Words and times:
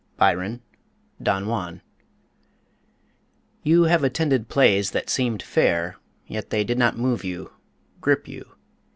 BYRON, 0.17 0.63
Don 1.21 1.45
Juan. 1.45 1.83
You 3.61 3.83
have 3.83 4.03
attended 4.03 4.49
plays 4.49 4.89
that 4.89 5.11
seemed 5.11 5.43
fair, 5.43 5.97
yet 6.25 6.49
they 6.49 6.63
did 6.63 6.79
not 6.79 6.97
move 6.97 7.23
you, 7.23 7.53
grip 7.99 8.27
you. 8.27 8.51